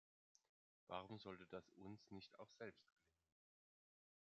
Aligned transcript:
Warum 0.87 1.19
sollte 1.19 1.45
das 1.45 1.71
uns 1.73 2.09
nicht 2.09 2.39
auch 2.39 2.51
selbst 2.53 2.87
gelingen? 2.89 3.13